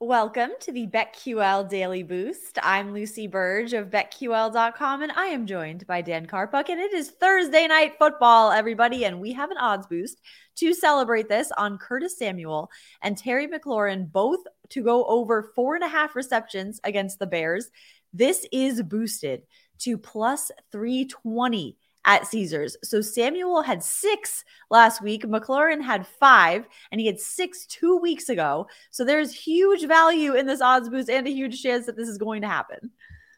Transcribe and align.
Welcome 0.00 0.50
to 0.60 0.70
the 0.70 0.86
BetQL 0.86 1.68
Daily 1.68 2.04
Boost. 2.04 2.56
I'm 2.62 2.92
Lucy 2.92 3.26
Burge 3.26 3.72
of 3.72 3.90
BetQL.com, 3.90 5.02
and 5.02 5.10
I 5.10 5.24
am 5.26 5.44
joined 5.44 5.88
by 5.88 6.02
Dan 6.02 6.24
Karpuk. 6.24 6.68
And 6.68 6.78
it 6.80 6.92
is 6.92 7.10
Thursday 7.10 7.66
night 7.66 7.94
football, 7.98 8.52
everybody, 8.52 9.06
and 9.06 9.20
we 9.20 9.32
have 9.32 9.50
an 9.50 9.56
odds 9.56 9.88
boost 9.88 10.20
to 10.58 10.72
celebrate 10.72 11.28
this 11.28 11.50
on 11.58 11.78
Curtis 11.78 12.16
Samuel 12.16 12.70
and 13.02 13.18
Terry 13.18 13.48
McLaurin, 13.48 14.12
both 14.12 14.38
to 14.68 14.84
go 14.84 15.04
over 15.06 15.50
four 15.56 15.74
and 15.74 15.82
a 15.82 15.88
half 15.88 16.14
receptions 16.14 16.80
against 16.84 17.18
the 17.18 17.26
Bears. 17.26 17.68
This 18.12 18.46
is 18.52 18.80
boosted 18.84 19.42
to 19.78 19.98
plus 19.98 20.52
320 20.70 21.76
at 22.08 22.26
Caesars. 22.26 22.76
So 22.82 23.00
Samuel 23.02 23.62
had 23.62 23.84
six 23.84 24.42
last 24.70 25.02
week. 25.02 25.24
McLaurin 25.24 25.82
had 25.82 26.06
five, 26.06 26.66
and 26.90 27.00
he 27.00 27.06
had 27.06 27.20
six 27.20 27.66
two 27.66 27.98
weeks 27.98 28.30
ago. 28.30 28.66
So 28.90 29.04
there's 29.04 29.32
huge 29.32 29.86
value 29.86 30.34
in 30.34 30.46
this 30.46 30.62
odds 30.62 30.88
boost 30.88 31.10
and 31.10 31.26
a 31.26 31.30
huge 31.30 31.62
chance 31.62 31.84
that 31.86 31.96
this 31.96 32.08
is 32.08 32.18
going 32.18 32.40
to 32.42 32.48
happen. 32.48 32.90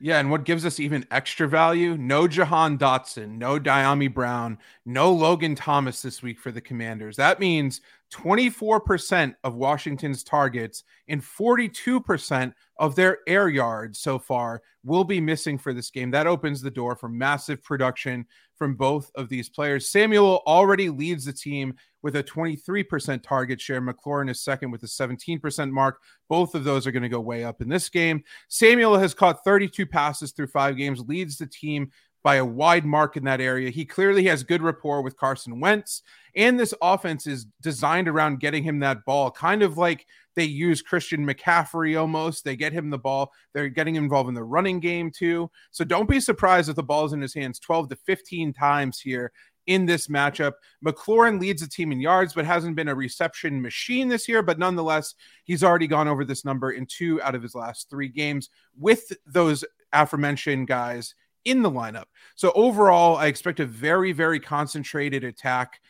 Yeah, 0.02 0.18
and 0.18 0.30
what 0.30 0.44
gives 0.44 0.64
us 0.64 0.80
even 0.80 1.04
extra 1.10 1.46
value? 1.46 1.96
No 1.98 2.26
Jahan 2.26 2.78
Dotson, 2.78 3.36
no 3.36 3.60
Dyami 3.60 4.12
Brown, 4.12 4.56
no 4.86 5.12
Logan 5.12 5.56
Thomas 5.56 6.00
this 6.00 6.22
week 6.22 6.38
for 6.38 6.50
the 6.52 6.60
Commanders. 6.60 7.16
That 7.16 7.38
means 7.38 7.82
24% 8.10 9.34
of 9.44 9.54
Washington's 9.54 10.24
targets 10.24 10.84
and 11.08 11.22
42% 11.22 12.52
of 12.78 12.96
their 12.96 13.18
air 13.26 13.48
yards 13.48 13.98
so 14.00 14.18
far 14.18 14.62
will 14.84 15.04
be 15.04 15.20
missing 15.20 15.58
for 15.58 15.72
this 15.72 15.90
game. 15.90 16.10
That 16.10 16.26
opens 16.26 16.60
the 16.60 16.70
door 16.70 16.96
for 16.96 17.08
massive 17.08 17.62
production 17.62 18.26
from 18.56 18.74
both 18.74 19.10
of 19.14 19.28
these 19.28 19.48
players. 19.48 19.88
Samuel 19.88 20.42
already 20.46 20.90
leads 20.90 21.24
the 21.24 21.32
team 21.32 21.74
with 22.02 22.16
a 22.16 22.22
23% 22.22 23.22
target 23.22 23.60
share. 23.60 23.80
McLaurin 23.80 24.30
is 24.30 24.42
second 24.42 24.70
with 24.70 24.82
a 24.82 24.86
17% 24.86 25.70
mark. 25.70 26.00
Both 26.28 26.54
of 26.54 26.64
those 26.64 26.86
are 26.86 26.92
going 26.92 27.02
to 27.02 27.08
go 27.08 27.20
way 27.20 27.44
up 27.44 27.62
in 27.62 27.68
this 27.68 27.88
game. 27.88 28.22
Samuel 28.48 28.98
has 28.98 29.14
caught 29.14 29.44
32 29.44 29.86
passes 29.86 30.32
through 30.32 30.48
five 30.48 30.76
games, 30.76 31.00
leads 31.00 31.38
the 31.38 31.46
team 31.46 31.90
by 32.22 32.36
a 32.36 32.44
wide 32.44 32.84
mark 32.84 33.16
in 33.16 33.24
that 33.24 33.40
area. 33.40 33.70
He 33.70 33.84
clearly 33.84 34.24
has 34.24 34.42
good 34.42 34.62
rapport 34.62 35.02
with 35.02 35.16
Carson 35.16 35.60
Wentz, 35.60 36.02
and 36.36 36.58
this 36.58 36.74
offense 36.82 37.26
is 37.26 37.46
designed 37.62 38.08
around 38.08 38.40
getting 38.40 38.62
him 38.62 38.80
that 38.80 39.04
ball, 39.04 39.30
kind 39.30 39.62
of 39.62 39.78
like 39.78 40.06
they 40.36 40.44
use 40.44 40.82
Christian 40.82 41.26
McCaffrey 41.26 41.98
almost. 41.98 42.44
They 42.44 42.56
get 42.56 42.72
him 42.72 42.90
the 42.90 42.98
ball. 42.98 43.32
They're 43.52 43.68
getting 43.68 43.96
involved 43.96 44.28
in 44.28 44.34
the 44.34 44.44
running 44.44 44.80
game 44.80 45.10
too. 45.10 45.50
So 45.70 45.84
don't 45.84 46.08
be 46.08 46.20
surprised 46.20 46.68
if 46.68 46.76
the 46.76 46.82
ball's 46.82 47.12
in 47.12 47.20
his 47.20 47.34
hands 47.34 47.58
12 47.58 47.88
to 47.90 47.96
15 47.96 48.52
times 48.52 49.00
here 49.00 49.32
in 49.66 49.86
this 49.86 50.08
matchup. 50.08 50.52
McLaurin 50.84 51.40
leads 51.40 51.62
the 51.62 51.68
team 51.68 51.92
in 51.92 52.00
yards, 52.00 52.32
but 52.32 52.44
hasn't 52.44 52.76
been 52.76 52.88
a 52.88 52.94
reception 52.94 53.60
machine 53.60 54.08
this 54.08 54.28
year. 54.28 54.42
But 54.42 54.58
nonetheless, 54.58 55.14
he's 55.44 55.64
already 55.64 55.86
gone 55.86 56.08
over 56.08 56.24
this 56.24 56.44
number 56.44 56.72
in 56.72 56.86
two 56.86 57.20
out 57.22 57.34
of 57.34 57.42
his 57.42 57.54
last 57.54 57.90
three 57.90 58.08
games 58.08 58.50
with 58.78 59.12
those 59.26 59.64
aforementioned 59.92 60.68
guys 60.68 61.14
in 61.44 61.62
the 61.62 61.70
lineup. 61.70 62.04
So 62.36 62.52
overall, 62.54 63.16
I 63.16 63.26
expect 63.26 63.60
a 63.60 63.66
very, 63.66 64.12
very 64.12 64.40
concentrated 64.40 65.24
attack 65.24 65.80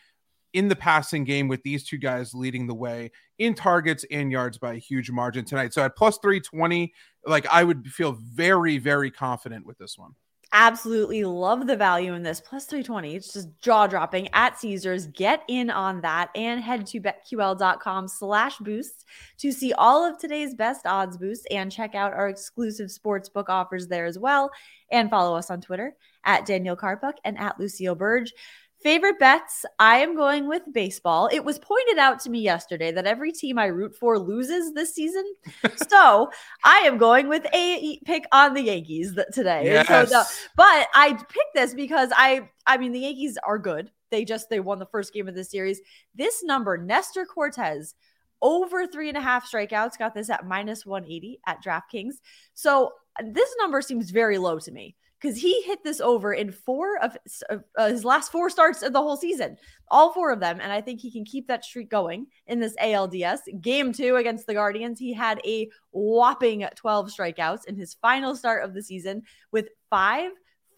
in 0.53 0.67
the 0.67 0.75
passing 0.75 1.23
game 1.23 1.47
with 1.47 1.63
these 1.63 1.83
two 1.83 1.97
guys 1.97 2.33
leading 2.33 2.67
the 2.67 2.75
way 2.75 3.11
in 3.37 3.53
targets 3.53 4.05
and 4.11 4.31
yards 4.31 4.57
by 4.57 4.73
a 4.73 4.77
huge 4.77 5.09
margin 5.09 5.45
tonight. 5.45 5.73
So 5.73 5.83
at 5.83 5.95
plus 5.95 6.17
320, 6.17 6.93
like 7.25 7.45
I 7.47 7.63
would 7.63 7.87
feel 7.87 8.17
very, 8.33 8.77
very 8.77 9.11
confident 9.11 9.65
with 9.65 9.77
this 9.77 9.97
one. 9.97 10.11
Absolutely 10.53 11.23
love 11.23 11.65
the 11.65 11.77
value 11.77 12.13
in 12.13 12.23
this. 12.23 12.41
Plus 12.41 12.65
320. 12.65 13.15
It's 13.15 13.31
just 13.31 13.47
jaw 13.61 13.87
dropping 13.87 14.27
at 14.33 14.59
Caesars. 14.59 15.07
Get 15.07 15.43
in 15.47 15.69
on 15.69 16.01
that 16.01 16.29
and 16.35 16.61
head 16.61 16.85
to 16.87 16.99
betql.com 16.99 18.09
slash 18.09 18.57
boosts 18.57 19.05
to 19.37 19.51
see 19.53 19.71
all 19.73 20.03
of 20.03 20.17
today's 20.17 20.53
best 20.53 20.85
odds 20.85 21.17
boosts 21.17 21.45
and 21.51 21.71
check 21.71 21.95
out 21.95 22.13
our 22.13 22.27
exclusive 22.27 22.91
sports 22.91 23.29
book 23.29 23.47
offers 23.47 23.87
there 23.87 24.05
as 24.05 24.19
well. 24.19 24.51
And 24.91 25.09
follow 25.09 25.37
us 25.37 25.49
on 25.49 25.61
Twitter 25.61 25.95
at 26.25 26.45
Daniel 26.45 26.75
Karpuk 26.75 27.13
and 27.23 27.37
at 27.37 27.57
Lucille 27.57 27.95
Burge. 27.95 28.33
Favorite 28.81 29.19
bets, 29.19 29.63
I 29.77 29.97
am 29.97 30.15
going 30.15 30.47
with 30.47 30.63
baseball. 30.71 31.29
It 31.31 31.45
was 31.45 31.59
pointed 31.59 31.99
out 31.99 32.19
to 32.21 32.31
me 32.31 32.39
yesterday 32.39 32.91
that 32.91 33.05
every 33.05 33.31
team 33.31 33.59
I 33.59 33.67
root 33.67 33.95
for 33.95 34.17
loses 34.17 34.73
this 34.73 34.95
season. 34.95 35.23
so 35.87 36.31
I 36.63 36.79
am 36.79 36.97
going 36.97 37.27
with 37.27 37.45
a 37.53 37.99
pick 38.05 38.25
on 38.31 38.55
the 38.55 38.63
Yankees 38.63 39.15
today. 39.33 39.65
Yes. 39.65 39.87
So 39.87 40.05
the, 40.05 40.25
but 40.55 40.87
I 40.95 41.13
picked 41.13 41.53
this 41.53 41.75
because 41.75 42.09
I 42.15 42.49
I 42.65 42.77
mean 42.77 42.91
the 42.91 43.01
Yankees 43.01 43.37
are 43.45 43.59
good. 43.59 43.91
They 44.09 44.25
just 44.25 44.49
they 44.49 44.59
won 44.59 44.79
the 44.79 44.87
first 44.87 45.13
game 45.13 45.27
of 45.27 45.35
the 45.35 45.43
series. 45.43 45.79
This 46.15 46.43
number, 46.43 46.75
Nestor 46.75 47.25
Cortes, 47.25 47.93
over 48.41 48.87
three 48.87 49.09
and 49.09 49.17
a 49.17 49.21
half 49.21 49.49
strikeouts, 49.49 49.99
got 49.99 50.15
this 50.15 50.31
at 50.31 50.47
minus 50.47 50.87
180 50.87 51.39
at 51.45 51.63
DraftKings. 51.63 52.15
So 52.55 52.93
this 53.23 53.49
number 53.59 53.83
seems 53.83 54.09
very 54.09 54.39
low 54.39 54.57
to 54.57 54.71
me 54.71 54.95
because 55.21 55.37
he 55.37 55.61
hit 55.61 55.83
this 55.83 56.01
over 56.01 56.33
in 56.33 56.51
four 56.51 56.97
of 56.97 57.15
uh, 57.49 57.87
his 57.87 58.03
last 58.03 58.31
four 58.31 58.49
starts 58.49 58.81
of 58.81 58.93
the 58.93 59.01
whole 59.01 59.17
season, 59.17 59.55
all 59.89 60.13
four 60.13 60.31
of 60.31 60.39
them. 60.39 60.59
And 60.59 60.71
I 60.71 60.81
think 60.81 60.99
he 60.99 61.11
can 61.11 61.25
keep 61.25 61.47
that 61.47 61.63
streak 61.63 61.89
going 61.89 62.27
in 62.47 62.59
this 62.59 62.75
ALDS. 62.81 63.39
Game 63.61 63.93
two 63.93 64.15
against 64.15 64.47
the 64.47 64.53
Guardians, 64.53 64.99
he 64.99 65.13
had 65.13 65.39
a 65.45 65.69
whopping 65.91 66.65
12 66.75 67.11
strikeouts 67.11 67.65
in 67.65 67.75
his 67.75 67.93
final 67.95 68.35
start 68.35 68.63
of 68.63 68.73
the 68.73 68.81
season 68.81 69.21
with 69.51 69.69
five 69.89 70.31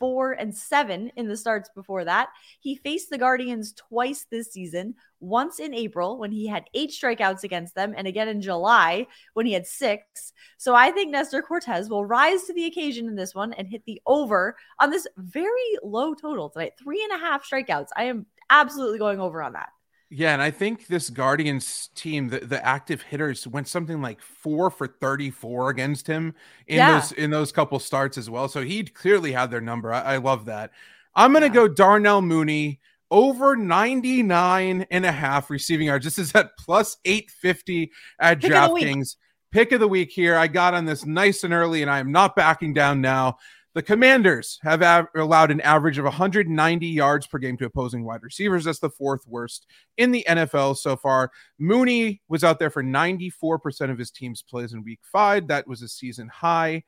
four, 0.04 0.34
and 0.34 0.54
seven 0.54 1.10
in 1.16 1.30
the 1.30 1.38
starts 1.38 1.70
before 1.74 2.04
that. 2.04 2.28
He 2.60 2.76
faced 2.76 3.10
the 3.10 3.18
Guardians 3.18 3.72
twice 3.72 4.26
this 4.30 4.52
season 4.52 4.96
once 5.22 5.62
in 5.62 5.74
April 5.74 6.18
when 6.18 6.30
he 6.30 6.46
had 6.46 6.66
eight 6.74 6.90
strikeouts 6.90 7.46
against 7.46 7.74
them, 7.74 7.94
and 7.96 8.06
again 8.06 8.28
in 8.28 8.42
July 8.42 9.08
when 9.34 9.46
he 9.46 9.54
had 9.54 9.66
six. 9.66 10.34
So 10.58 10.76
I 10.76 10.92
think 10.92 11.10
Nestor 11.10 11.42
Cortes 11.42 11.88
will 11.88 12.04
rise 12.04 12.44
to 12.44 12.54
the 12.54 12.66
occasion 12.66 13.08
in 13.08 13.16
this 13.16 13.34
one 13.34 13.54
and 13.54 13.66
hit 13.66 13.86
the 13.86 14.02
over 14.06 14.58
on 14.82 14.90
this 14.90 15.08
very 15.16 15.78
low 15.82 16.14
total 16.14 16.50
tonight 16.50 16.74
three 16.78 17.02
and 17.02 17.14
a 17.14 17.26
half 17.26 17.50
strikeouts. 17.50 17.88
I 17.96 18.04
am 18.04 18.26
absolutely 18.50 19.00
going 19.00 19.22
over 19.22 19.42
on 19.42 19.54
that. 19.54 19.70
Yeah, 20.16 20.34
and 20.34 20.44
I 20.44 20.52
think 20.52 20.86
this 20.86 21.10
Guardians 21.10 21.90
team, 21.96 22.30
the, 22.30 22.40
the 22.40 22.64
active 22.64 23.02
hitters 23.02 23.48
went 23.48 23.68
something 23.68 24.00
like 24.00 24.22
four 24.22 24.70
for 24.70 24.86
34 24.86 25.72
against 25.72 26.06
him 26.06 26.36
in 26.68 26.78
yeah. 26.78 27.00
those 27.00 27.12
in 27.14 27.32
those 27.32 27.52
couple 27.52 27.80
starts 27.80 28.16
as 28.20 28.30
well. 28.30 28.48
So 28.48 28.62
he 28.62 28.84
clearly 28.84 29.32
had 29.32 29.50
their 29.50 29.60
number. 29.60 29.92
I, 29.92 30.02
I 30.02 30.18
love 30.18 30.46
that. 30.46 30.70
I'm 31.16 31.34
gonna 31.34 31.48
yeah. 31.48 31.54
go 31.54 31.68
Darnell 31.68 32.22
Mooney 32.22 32.80
over 33.10 33.56
99 33.56 34.86
and 34.92 35.06
a 35.06 35.12
half 35.12 35.50
receiving 35.50 35.88
yards. 35.88 36.06
This 36.06 36.20
is 36.20 36.36
at 36.36 36.56
plus 36.58 36.98
850 37.06 37.92
at 38.20 38.40
DraftKings. 38.40 39.16
Pick 39.50 39.72
of 39.72 39.80
the 39.80 39.88
week 39.88 40.12
here. 40.12 40.36
I 40.36 40.46
got 40.46 40.76
on 40.76 40.86
this 40.86 41.08
nice 41.08 41.44
and 41.44 41.56
early, 41.56 41.82
and 41.82 41.90
I 41.90 41.98
am 41.98 42.12
not 42.12 42.36
backing 42.36 42.74
down 42.74 43.02
now. 43.02 43.38
The 43.76 43.82
Commanders 43.82 44.60
have 44.62 44.84
av- 44.84 45.08
allowed 45.16 45.50
an 45.50 45.62
average 45.62 45.98
of 45.98 46.06
190 46.06 46.88
yards 46.88 47.26
per 47.26 47.40
game 47.40 47.58
to 47.58 47.66
opposing 47.66 48.06
wide 48.06 48.22
receivers. 48.22 48.66
That's 48.66 48.80
the 48.80 48.90
fourth 48.90 49.26
worst 49.28 49.66
in 49.98 50.12
the 50.12 50.26
NFL 50.28 50.78
so 50.78 50.96
far. 50.96 51.32
Mooney 51.58 52.22
was 52.28 52.44
out 52.44 52.60
there 52.60 52.70
for 52.70 52.84
94% 52.84 53.90
of 53.90 53.98
his 53.98 54.12
team's 54.12 54.44
plays 54.44 54.74
in 54.74 54.84
week 54.84 55.00
five. 55.12 55.48
That 55.48 55.68
was 55.68 55.82
a 55.82 55.88
season 55.88 56.28
high. 56.28 56.84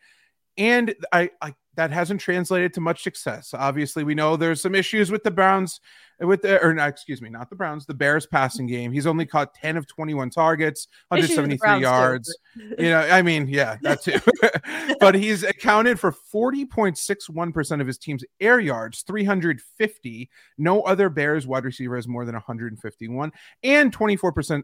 And 0.58 0.94
I, 1.12 1.32
I 1.42 1.56
that 1.76 1.92
hasn't 1.92 2.22
translated 2.22 2.74
to 2.74 2.82
much 2.82 3.04
success. 3.04 3.54
Obviously, 3.54 4.04
we 4.04 4.16
know 4.16 4.36
there's 4.36 4.62
some 4.62 4.76
issues 4.76 5.12
with 5.12 5.24
the 5.24 5.32
Browns, 5.32 5.80
with 6.20 6.42
the 6.42 6.62
or 6.64 6.74
not, 6.74 6.90
excuse 6.90 7.22
me, 7.22 7.30
not 7.30 7.50
the 7.50 7.56
Browns, 7.56 7.86
the 7.86 7.94
Bears 7.94 8.26
passing 8.26 8.68
game. 8.68 8.92
He's 8.92 9.08
only 9.08 9.26
caught 9.26 9.54
10 9.54 9.78
of 9.78 9.88
21 9.88 10.30
targets, 10.30 10.88
173 11.10 11.82
yards. 11.82 12.36
you 12.56 12.90
know, 12.90 13.00
I 13.00 13.22
mean, 13.22 13.48
yeah, 13.48 13.78
that 13.82 14.02
too. 14.02 14.20
but 15.00 15.16
he's 15.16 15.44
accounted 15.44 16.00
for 16.00 16.12
40.61% 16.12 17.82
of 17.82 17.88
his 17.88 17.98
team's 17.98 18.24
air 18.40 18.60
yards, 18.60 19.04
350. 19.04 20.30
No 20.58 20.82
other 20.82 21.10
Bears 21.10 21.46
wide 21.46 21.66
receiver 21.66 21.96
has 21.96 22.08
more 22.08 22.26
than 22.26 22.36
151, 22.36 23.32
and 23.64 23.96
24% 23.96 24.64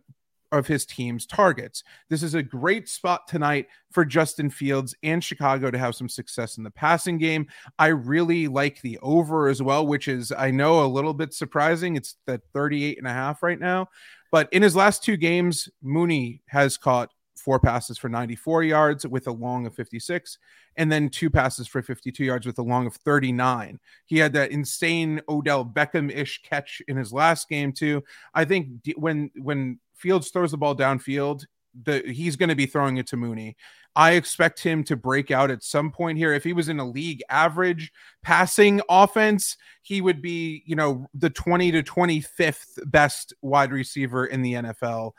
of 0.51 0.67
his 0.67 0.85
team's 0.85 1.25
targets. 1.25 1.83
This 2.09 2.23
is 2.23 2.33
a 2.33 2.43
great 2.43 2.89
spot 2.89 3.27
tonight 3.27 3.67
for 3.91 4.05
Justin 4.05 4.49
Fields 4.49 4.95
and 5.03 5.23
Chicago 5.23 5.71
to 5.71 5.77
have 5.77 5.95
some 5.95 6.09
success 6.09 6.57
in 6.57 6.63
the 6.63 6.71
passing 6.71 7.17
game. 7.17 7.47
I 7.79 7.87
really 7.87 8.47
like 8.47 8.81
the 8.81 8.99
over 9.01 9.47
as 9.47 9.61
well, 9.61 9.85
which 9.85 10.07
is, 10.07 10.31
I 10.31 10.51
know, 10.51 10.83
a 10.83 10.87
little 10.87 11.13
bit 11.13 11.33
surprising. 11.33 11.95
It's 11.95 12.15
at 12.27 12.41
38 12.53 12.97
and 12.97 13.07
a 13.07 13.13
half 13.13 13.43
right 13.43 13.59
now. 13.59 13.87
But 14.31 14.51
in 14.53 14.61
his 14.61 14.75
last 14.75 15.03
two 15.03 15.17
games, 15.17 15.69
Mooney 15.81 16.41
has 16.47 16.77
caught 16.77 17.11
four 17.41 17.59
passes 17.59 17.97
for 17.97 18.07
94 18.07 18.63
yards 18.63 19.07
with 19.07 19.27
a 19.27 19.31
long 19.31 19.65
of 19.65 19.75
56 19.75 20.37
and 20.77 20.91
then 20.91 21.09
two 21.09 21.29
passes 21.29 21.67
for 21.67 21.81
52 21.81 22.23
yards 22.23 22.45
with 22.45 22.57
a 22.59 22.63
long 22.63 22.85
of 22.85 22.95
39 22.95 23.79
he 24.05 24.19
had 24.19 24.33
that 24.33 24.51
insane 24.51 25.19
odell 25.27 25.65
beckham-ish 25.65 26.41
catch 26.43 26.81
in 26.87 26.95
his 26.95 27.11
last 27.11 27.49
game 27.49 27.73
too 27.73 28.03
i 28.33 28.45
think 28.45 28.67
when 28.95 29.31
when 29.35 29.79
Fields 30.01 30.29
throws 30.29 30.51
the 30.51 30.57
ball 30.57 30.75
downfield, 30.75 31.45
the 31.83 32.03
he's 32.05 32.35
going 32.35 32.49
to 32.49 32.55
be 32.55 32.65
throwing 32.65 32.97
it 32.97 33.07
to 33.07 33.17
Mooney. 33.17 33.55
I 33.95 34.11
expect 34.11 34.61
him 34.61 34.83
to 34.85 34.95
break 34.95 35.31
out 35.31 35.51
at 35.51 35.63
some 35.63 35.91
point 35.91 36.17
here. 36.17 36.33
If 36.33 36.45
he 36.45 36.53
was 36.53 36.69
in 36.69 36.79
a 36.79 36.89
league 36.89 37.21
average 37.29 37.91
passing 38.23 38.81
offense, 38.89 39.57
he 39.81 39.99
would 39.99 40.21
be, 40.21 40.63
you 40.65 40.77
know, 40.77 41.07
the 41.13 41.29
20 41.29 41.71
to 41.71 41.83
25th 41.83 42.79
best 42.89 43.33
wide 43.41 43.73
receiver 43.73 44.25
in 44.25 44.41
the 44.41 44.53
NFL. 44.53 45.11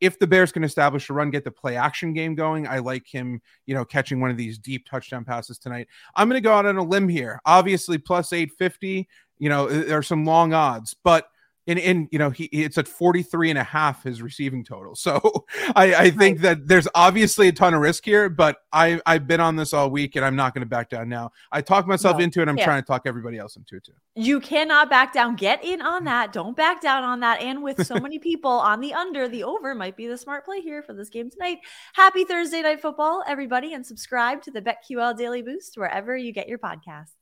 if 0.00 0.18
the 0.18 0.26
Bears 0.26 0.52
can 0.52 0.64
establish 0.64 1.10
a 1.10 1.12
run, 1.12 1.30
get 1.30 1.44
the 1.44 1.50
play 1.50 1.76
action 1.76 2.12
game 2.12 2.34
going, 2.34 2.66
I 2.66 2.78
like 2.78 3.06
him, 3.06 3.40
you 3.66 3.74
know, 3.74 3.84
catching 3.84 4.20
one 4.20 4.30
of 4.30 4.36
these 4.36 4.58
deep 4.58 4.86
touchdown 4.88 5.24
passes 5.24 5.58
tonight. 5.58 5.88
I'm 6.14 6.28
going 6.28 6.40
to 6.40 6.46
go 6.46 6.52
out 6.52 6.66
on 6.66 6.76
a 6.76 6.82
limb 6.82 7.08
here. 7.08 7.40
Obviously, 7.44 7.98
plus 7.98 8.32
850, 8.32 9.08
you 9.38 9.48
know, 9.48 9.66
there 9.66 9.98
are 9.98 10.02
some 10.02 10.24
long 10.24 10.52
odds, 10.52 10.94
but 11.02 11.28
and, 11.68 11.78
and 11.78 12.08
you 12.10 12.18
know 12.18 12.30
he 12.30 12.44
it's 12.44 12.78
at 12.78 12.88
43 12.88 13.50
and 13.50 13.58
a 13.58 13.62
half 13.62 14.02
his 14.02 14.20
receiving 14.20 14.64
total. 14.64 14.96
So 15.08 15.46
i 15.76 15.94
i 15.94 16.10
think 16.10 16.40
that 16.40 16.66
there's 16.66 16.88
obviously 16.94 17.48
a 17.48 17.52
ton 17.52 17.74
of 17.74 17.80
risk 17.80 18.04
here 18.04 18.28
but 18.28 18.56
i 18.72 19.00
i've 19.06 19.26
been 19.26 19.40
on 19.40 19.56
this 19.56 19.72
all 19.72 19.90
week 19.90 20.16
and 20.16 20.24
i'm 20.24 20.34
not 20.34 20.54
going 20.54 20.62
to 20.62 20.68
back 20.68 20.88
down 20.88 21.08
now. 21.08 21.30
I 21.52 21.60
talked 21.60 21.86
myself 21.86 22.18
no, 22.18 22.24
into 22.24 22.40
it 22.40 22.48
i'm 22.48 22.56
trying 22.56 22.82
to 22.82 22.86
talk 22.86 23.02
everybody 23.04 23.38
else 23.38 23.56
into 23.56 23.76
it 23.76 23.84
too. 23.84 23.92
You 24.14 24.40
cannot 24.40 24.90
back 24.90 25.12
down. 25.12 25.36
Get 25.36 25.64
in 25.64 25.80
on 25.82 26.02
mm. 26.02 26.06
that. 26.06 26.32
Don't 26.32 26.56
back 26.56 26.80
down 26.80 27.04
on 27.04 27.20
that. 27.20 27.40
And 27.40 27.62
with 27.62 27.86
so 27.86 27.96
many 27.96 28.18
people 28.30 28.50
on 28.50 28.80
the 28.80 28.94
under 28.94 29.28
the 29.28 29.44
over 29.44 29.74
might 29.74 29.96
be 29.96 30.06
the 30.06 30.18
smart 30.18 30.44
play 30.44 30.60
here 30.60 30.82
for 30.82 30.94
this 30.94 31.08
game 31.08 31.30
tonight. 31.30 31.58
Happy 31.92 32.24
thursday 32.24 32.62
night 32.62 32.80
football 32.80 33.22
everybody 33.26 33.74
and 33.74 33.84
subscribe 33.86 34.42
to 34.42 34.50
the 34.50 34.62
betql 34.62 35.16
daily 35.16 35.42
boost 35.42 35.76
wherever 35.76 36.16
you 36.16 36.32
get 36.32 36.48
your 36.48 36.58
podcasts 36.58 37.12